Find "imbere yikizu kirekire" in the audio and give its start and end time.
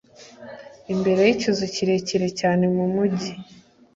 0.93-2.27